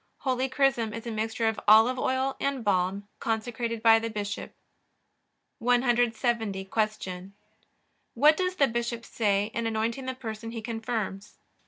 [0.21, 4.55] Holy chrism is a mixture of olive oil and balm, consecrated by the bishop.
[5.59, 6.65] 170.
[6.65, 7.31] Q.
[8.15, 11.37] What does the bishop say in anointing the person he confirms?